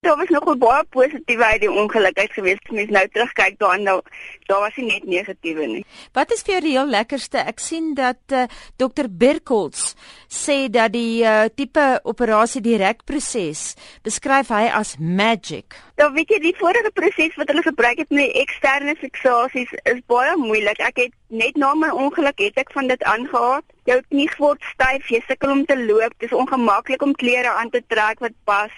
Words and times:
Daar 0.00 0.16
was 0.16 0.30
nogal 0.32 0.56
baie 0.56 0.84
positiewe 0.88 1.44
uit 1.44 1.60
die 1.60 1.68
ongeluk 1.70 2.18
uit 2.18 2.32
gewees. 2.32 2.60
As 2.64 2.72
mens 2.72 2.92
nou 2.94 3.02
terugkyk 3.12 3.58
daaraan, 3.60 3.82
daar 3.84 4.30
daar 4.48 4.62
was 4.64 4.76
nie 4.80 4.86
net 4.86 5.04
negatiewe 5.04 5.66
nie. 5.68 5.82
Wat 6.16 6.32
is 6.32 6.40
vir 6.46 6.54
jou 6.54 6.60
die 6.64 6.72
heel 6.78 6.88
lekkerste? 6.88 7.42
Ek 7.52 7.60
sien 7.60 7.90
dat 7.98 8.32
uh, 8.32 8.46
Dr 8.80 9.10
Berkholz 9.12 9.90
sê 10.24 10.56
dat 10.72 10.94
die 10.96 11.20
uh, 11.20 11.50
tipe 11.52 11.84
operasie 12.08 12.62
direk 12.64 13.04
proses 13.04 13.74
beskryf 14.06 14.48
hy 14.56 14.70
as 14.72 14.94
magic. 14.96 15.76
Ja, 16.00 16.08
weet 16.16 16.32
jy, 16.32 16.40
die 16.48 16.56
vorige 16.56 16.94
proses 16.96 17.36
wat 17.36 17.52
hulle 17.52 17.66
gebruik 17.68 18.00
het 18.00 18.16
met 18.16 18.32
eksterne 18.40 18.96
fiksasies 19.04 19.76
is 19.84 20.00
baie 20.08 20.32
moeilik. 20.40 20.80
Ek 20.80 21.04
het 21.04 21.12
net 21.28 21.60
na 21.60 21.74
my 21.76 21.92
ongeluk 21.92 22.40
het 22.40 22.64
ek 22.64 22.72
van 22.72 22.88
dit 22.88 23.04
aangehaat. 23.04 23.68
Jou 23.88 23.96
knie 24.10 24.28
word 24.38 24.64
styf, 24.74 25.06
jy 25.08 25.22
sukkel 25.24 25.52
om 25.54 25.64
te 25.66 25.76
loop. 25.78 26.12
Dit 26.18 26.28
is 26.30 26.36
ongemaklik 26.36 27.02
om 27.02 27.14
klere 27.16 27.54
aan 27.56 27.70
te 27.70 27.80
trek 27.88 28.20
wat 28.20 28.36
pas. 28.44 28.74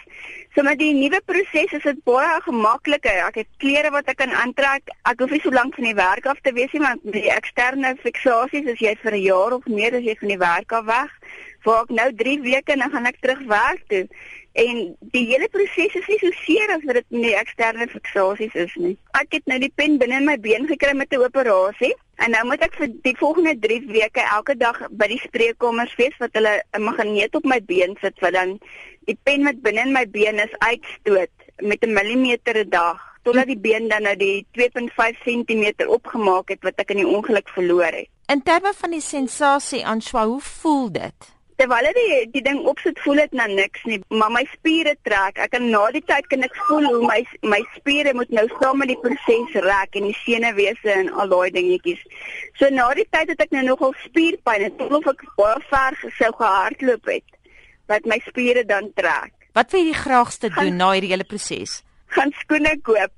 So 0.54 0.62
met 0.62 0.78
die 0.78 0.92
nuwe 0.94 1.20
proses 1.26 1.72
is 1.72 1.86
dit 1.86 2.02
baie 2.06 2.40
gemakliker. 2.44 3.22
Ek 3.26 3.40
het 3.40 3.48
klere 3.62 3.90
wat 3.94 4.10
ek 4.12 4.20
kan 4.20 4.34
aantrek. 4.36 4.92
Ek 5.08 5.22
hoef 5.24 5.32
nie 5.34 5.40
so 5.42 5.50
lank 5.50 5.74
van 5.78 5.88
die 5.88 5.96
werk 5.98 6.28
af 6.30 6.42
te 6.44 6.52
wees 6.52 6.74
nie 6.76 6.84
want 6.84 7.04
met 7.08 7.18
die 7.18 7.32
eksterne 7.32 7.94
fiksasies 8.02 8.68
is 8.74 8.82
jy 8.84 8.94
vir 9.02 9.16
'n 9.16 9.24
jaar 9.24 9.56
of 9.58 9.66
meer 9.66 9.96
as 9.96 10.04
jy 10.04 10.14
van 10.20 10.28
die 10.28 10.42
werk 10.44 10.72
af 10.72 10.84
weg. 10.84 11.10
Vir 11.64 11.82
ek 11.82 11.90
nou 11.90 12.08
3 12.22 12.40
weke 12.42 12.72
en 12.72 12.78
dan 12.78 12.90
gaan 12.90 13.06
ek 13.06 13.20
terug 13.20 13.42
werk 13.46 13.82
toe. 13.88 14.06
En 14.52 14.96
die 15.14 15.24
hele 15.30 15.48
proses 15.48 15.94
is 15.96 16.08
nie 16.10 16.18
so 16.20 16.30
seer 16.44 16.70
as 16.74 16.82
wat 16.84 16.98
dit 16.98 17.06
met 17.14 17.22
die 17.24 17.36
eksterne 17.40 17.86
fiksasies 17.88 18.54
is 18.54 18.74
nie. 18.76 18.96
Ek 19.16 19.38
het 19.38 19.46
nou 19.48 19.58
die 19.62 19.72
pen 19.74 19.96
binne 19.98 20.18
in 20.20 20.28
my 20.28 20.36
been 20.36 20.68
gekry 20.68 20.92
met 20.96 21.12
'n 21.12 21.24
operasie. 21.24 21.94
En 22.16 22.30
nou 22.30 22.44
moet 22.46 22.60
ek 22.60 22.74
vir 22.74 22.88
die 23.02 23.16
volgende 23.16 23.56
3 23.58 23.86
weke 23.86 24.20
elke 24.20 24.56
dag 24.56 24.76
by 24.90 25.08
die 25.08 25.22
spreekkamers 25.24 25.94
wees 25.96 26.16
wat 26.18 26.36
hulle 26.36 26.62
'n 26.76 26.82
magneet 26.82 27.34
op 27.34 27.44
my 27.44 27.60
been 27.60 27.96
sit 28.00 28.20
wat 28.20 28.32
dan 28.32 28.58
die 29.06 29.18
pen 29.22 29.44
wat 29.44 29.62
binne 29.62 29.80
in 29.80 29.92
my 29.92 30.04
been 30.06 30.38
is 30.38 30.58
uitstoot 30.58 31.32
met 31.58 31.82
'n 31.82 31.92
millimeter 31.92 32.56
'n 32.56 32.68
dag 32.68 33.00
totdat 33.22 33.46
die 33.46 33.58
been 33.58 33.88
dan 33.88 34.02
nou 34.02 34.16
die 34.16 34.46
2.5 34.50 35.18
cm 35.24 35.86
opgemaak 35.86 36.48
het 36.48 36.62
wat 36.62 36.74
ek 36.76 36.90
in 36.90 36.96
die 36.96 37.08
ongeluk 37.16 37.48
verloor 37.48 37.92
het. 37.92 38.08
In 38.26 38.42
terme 38.42 38.72
van 38.74 38.90
die 38.90 39.00
sensasie 39.00 39.84
aan 39.86 40.00
swa, 40.00 40.26
hoe 40.26 40.40
voel 40.40 40.92
dit? 40.92 41.32
Terwyl 41.62 41.86
die 41.94 42.14
die 42.34 42.40
ding 42.42 42.64
opsit, 42.66 42.98
voel 43.04 43.20
dit 43.20 43.34
nou 43.38 43.44
niks 43.52 43.84
nie, 43.86 44.00
maar 44.10 44.32
my 44.34 44.40
spiere 44.50 44.96
trek. 45.06 45.36
Ek 45.44 45.52
kan 45.52 45.68
na 45.70 45.82
die 45.94 46.00
tyd 46.02 46.26
kan 46.26 46.42
ek 46.42 46.56
voel 46.66 46.88
hoe 46.88 47.02
my 47.06 47.20
my 47.52 47.60
spiere 47.76 48.10
moet 48.18 48.32
nou 48.34 48.42
saam 48.56 48.80
met 48.82 48.90
die 48.90 48.96
proses 48.98 49.54
rek 49.62 49.94
en 50.00 50.08
die 50.08 50.16
senuwese 50.24 50.90
en 50.90 51.12
al 51.22 51.30
daai 51.30 51.52
dingetjies. 51.54 52.00
So 52.58 52.66
na 52.74 52.88
die 52.98 53.06
tyd 53.14 53.30
het 53.30 53.44
ek 53.46 53.54
nou 53.54 53.62
nogal 53.68 53.94
spierpyn, 54.00 54.64
dit 54.66 54.82
voel 54.82 54.98
of 54.98 55.06
ek 55.12 55.22
baie 55.38 55.62
ver 55.68 56.00
sou 56.18 56.32
gehardloop 56.40 57.12
het 57.12 57.38
wat 57.94 58.10
my 58.10 58.18
spiere 58.26 58.66
dan 58.66 58.90
trek. 58.98 59.30
Wat 59.54 59.70
wil 59.70 59.84
jy 59.84 59.92
die 59.92 60.02
graagste 60.02 60.50
gaan, 60.50 60.72
doen 60.72 60.82
na 60.82 60.90
hierdie 60.96 61.12
hele 61.14 61.28
proses? 61.30 61.78
Gaan 62.18 62.34
skoene 62.40 62.74
koop. 62.82 63.14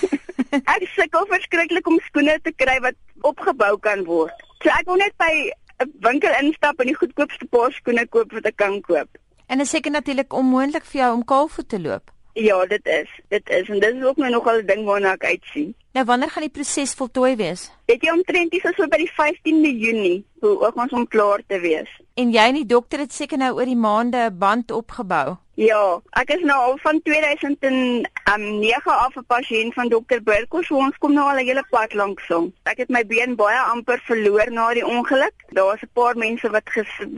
ek 0.76 0.84
sukkel 0.98 1.32
verskriklik 1.32 1.88
om 1.88 1.96
skoene 2.10 2.36
te 2.44 2.52
kry 2.60 2.76
wat 2.84 3.00
opgebou 3.24 3.78
kan 3.80 4.04
word. 4.04 4.36
So 4.60 4.68
ek 4.68 4.84
wil 4.84 5.00
net 5.00 5.16
by 5.16 5.32
'n 5.80 5.92
winkel 6.00 6.32
instap 6.40 6.80
en 6.80 6.86
die 6.86 6.96
goedkoopste 6.96 7.46
paar 7.50 7.72
skoene 7.72 8.06
koop 8.06 8.32
wat 8.32 8.46
ek 8.46 8.56
kan 8.56 8.80
koop. 8.80 9.08
En 9.46 9.58
dit 9.58 9.66
is 9.66 9.70
seker 9.70 9.90
natuurlik 9.90 10.32
onmoontlik 10.32 10.84
vir 10.84 11.00
jou 11.00 11.14
om 11.14 11.24
kaalvoet 11.24 11.68
te 11.68 11.80
loop. 11.80 12.10
Ja, 12.32 12.66
dit 12.66 12.86
is. 12.86 13.08
Dit 13.28 13.48
is 13.48 13.68
en 13.68 13.80
dit 13.80 13.94
is 13.94 14.04
ook 14.04 14.16
nou 14.16 14.30
nogal 14.30 14.60
'n 14.60 14.66
ding 14.66 14.84
waarna 14.84 15.12
ek 15.12 15.24
uitsien. 15.24 15.74
Nou 15.92 16.04
wanneer 16.04 16.30
gaan 16.30 16.42
die 16.42 16.50
proses 16.54 16.94
voltooi 16.94 17.36
wees? 17.36 17.70
Weet 17.86 18.02
jy 18.02 18.12
omtrent 18.12 18.52
is 18.54 18.62
so 18.76 18.86
by 18.86 18.96
die 18.96 19.10
15de 19.10 19.72
Junie, 19.78 20.24
hoe 20.40 20.66
ook 20.66 20.76
ons 20.76 20.92
om 20.92 21.08
klaar 21.08 21.42
te 21.46 21.58
wees. 21.60 21.88
En 22.14 22.30
jy 22.30 22.44
en 22.48 22.54
die 22.54 22.66
dokter 22.66 22.98
het 22.98 23.12
seker 23.12 23.38
nou 23.38 23.54
oor 23.54 23.64
die 23.64 23.76
maande 23.76 24.16
'n 24.30 24.38
band 24.38 24.70
opgebou. 24.70 25.36
Ja, 25.60 26.00
ek 26.16 26.30
is 26.32 26.44
nou 26.48 26.56
al 26.56 26.78
van 26.80 27.02
2009 27.04 28.06
um, 28.32 28.92
af 28.92 29.16
'n 29.16 29.24
pasiënt 29.28 29.74
van 29.74 29.88
dokter 29.88 30.22
Burkos, 30.22 30.70
ons 30.70 30.96
kom 30.98 31.12
nou 31.12 31.26
al 31.28 31.36
'n 31.36 31.46
hele 31.46 31.64
pad 31.70 31.92
lank 31.92 32.20
saam. 32.20 32.52
Ek 32.64 32.78
het 32.78 32.88
my 32.88 33.06
been 33.06 33.36
baie 33.36 33.58
amper 33.58 34.00
verloor 34.04 34.50
na 34.50 34.72
die 34.72 34.86
ongeluk. 34.86 35.34
Daar's 35.48 35.82
'n 35.82 35.90
paar 35.92 36.16
mense 36.16 36.50
wat 36.50 36.64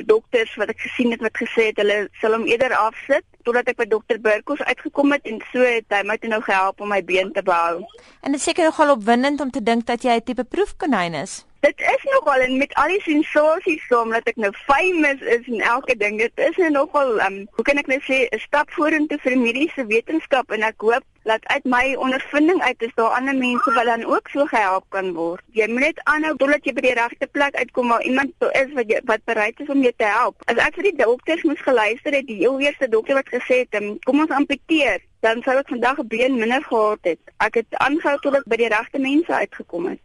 dokters 0.06 0.54
wat 0.56 0.68
ek 0.68 0.80
gesien 0.80 1.10
het 1.10 1.20
wat 1.20 1.38
gesê 1.38 1.62
het 1.70 1.76
hulle 1.76 2.08
sal 2.20 2.32
hom 2.32 2.46
eerder 2.46 2.74
afsit 2.74 3.24
totdat 3.42 3.68
ek 3.68 3.76
by 3.76 3.86
dokter 3.86 4.20
Burkos 4.20 4.62
uitgekom 4.62 5.12
het 5.12 5.22
en 5.22 5.42
so 5.52 5.58
het 5.58 5.84
hy 5.88 6.02
my 6.02 6.18
nou 6.20 6.42
gehelp 6.42 6.80
om 6.80 6.88
my 6.88 7.04
been 7.04 7.32
te 7.32 7.42
behou. 7.42 7.86
En 8.22 8.32
dit 8.32 8.40
seker 8.40 8.64
nogal 8.64 8.90
opwindend 8.90 9.40
om 9.40 9.50
te 9.50 9.62
dink 9.62 9.86
dat 9.86 10.02
jy 10.02 10.16
'n 10.16 10.22
tipe 10.22 10.44
proefkonyn 10.44 11.14
is. 11.14 11.46
Dit 11.62 11.80
is 11.80 12.02
nogal 12.10 12.40
en 12.40 12.56
met 12.58 12.72
al 12.74 12.90
die 12.90 13.02
sensasies 13.04 13.82
saam 13.86 14.10
dat 14.10 14.26
ek 14.26 14.38
nou 14.42 14.48
famous 14.64 15.20
is 15.34 15.44
en 15.46 15.60
elke 15.62 15.94
ding 16.00 16.16
dit 16.18 16.40
is 16.46 16.56
nou 16.58 16.70
nogal 16.74 17.20
um, 17.22 17.36
hoe 17.54 17.64
kan 17.68 17.78
ek 17.78 17.90
net 17.92 18.02
sê 18.02 18.18
'n 18.26 18.40
stap 18.42 18.72
vorentoe 18.74 19.18
vir 19.22 19.36
mediese 19.38 19.84
wetenskap 19.92 20.50
en 20.56 20.66
ek 20.66 20.82
hoop 20.82 21.06
dat 21.30 21.46
uit 21.54 21.68
my 21.74 21.94
ondervinding 21.94 22.58
uit 22.62 22.82
is 22.82 22.94
daar 22.98 23.14
ander 23.18 23.38
mense 23.38 23.74
wat 23.78 23.86
dan 23.86 24.02
ook 24.04 24.32
so 24.34 24.46
gehelp 24.50 24.84
kan 24.88 25.12
word. 25.14 25.44
Jy 25.54 25.70
moet 25.70 25.86
net 25.86 26.02
aanhou 26.14 26.34
totdat 26.36 26.66
jy 26.66 26.74
by 26.74 26.84
die 26.88 26.98
regte 26.98 27.30
plek 27.30 27.54
uitkom 27.54 27.94
waar 27.94 28.02
iemand 28.10 28.34
so 28.42 28.50
is 28.62 28.74
wat 28.74 28.90
jy 28.90 28.98
wat 29.14 29.24
bereid 29.30 29.62
is 29.62 29.70
om 29.70 29.86
jou 29.86 29.94
te 29.96 30.10
help. 30.18 30.42
As 30.50 30.58
ek 30.66 30.80
vir 30.80 30.90
die 30.90 30.96
dokters 31.04 31.46
moes 31.46 31.62
geluister 31.62 32.18
het, 32.18 32.26
die 32.26 32.42
heel 32.42 32.58
eerste 32.58 32.90
dokter 32.90 33.22
wat 33.22 33.30
gesê 33.30 33.62
het, 33.62 33.78
um, 33.78 33.92
kom 34.02 34.26
ons 34.26 34.34
amputeer, 34.34 34.98
dan 35.22 35.46
sou 35.46 35.54
ek 35.62 35.70
vandag 35.70 36.02
'n 36.02 36.10
been 36.10 36.38
minder 36.42 36.62
gehad 36.66 37.06
het. 37.06 37.22
Ek 37.38 37.54
het 37.54 37.70
aangehou 37.86 38.18
totdat 38.18 38.50
by 38.50 38.56
die 38.56 38.72
regte 38.74 38.98
mense 38.98 39.30
uitgekom 39.32 39.86
het. 39.94 40.02